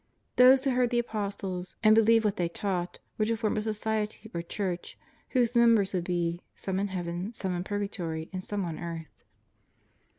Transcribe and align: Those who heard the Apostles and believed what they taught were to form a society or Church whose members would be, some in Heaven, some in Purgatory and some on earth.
Those 0.37 0.63
who 0.63 0.71
heard 0.71 0.89
the 0.89 0.97
Apostles 0.97 1.75
and 1.83 1.93
believed 1.93 2.25
what 2.25 2.35
they 2.37 2.49
taught 2.49 2.97
were 3.19 3.25
to 3.25 3.37
form 3.37 3.55
a 3.55 3.61
society 3.61 4.31
or 4.33 4.41
Church 4.41 4.97
whose 5.29 5.55
members 5.55 5.93
would 5.93 6.05
be, 6.05 6.41
some 6.55 6.79
in 6.79 6.87
Heaven, 6.87 7.35
some 7.35 7.53
in 7.55 7.63
Purgatory 7.63 8.27
and 8.33 8.43
some 8.43 8.65
on 8.65 8.79
earth. 8.79 9.23